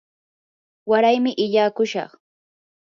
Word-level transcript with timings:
waraymi 0.89 1.31
illaakushaq. 1.43 2.11